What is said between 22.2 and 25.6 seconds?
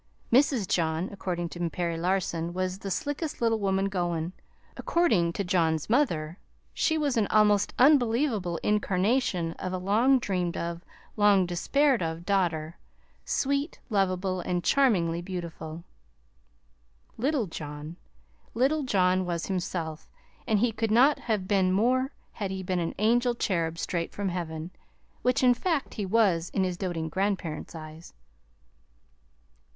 had he been an angel cherub straight from heaven which, in